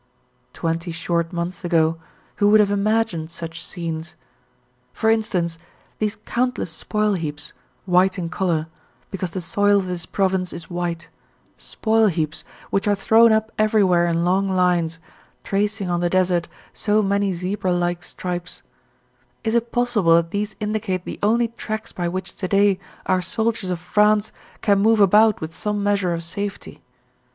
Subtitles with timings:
[0.51, 1.99] Twenty short months ago,
[2.37, 4.15] who would have imagined such scenes?
[4.93, 5.59] For instance,
[5.99, 7.53] these countless spoil heaps,
[7.85, 8.65] white in colour,
[9.11, 11.09] because the soil of this province is white,
[11.55, 14.97] spoil heaps which are thrown up everywhere in long lines,
[15.43, 18.63] tracing on the desert so many zebra like stripes;
[19.43, 23.69] is it possible that these indicate the only tracks by which to day our soldiers
[23.69, 24.31] of France
[24.61, 26.81] can move about with some measure of safety?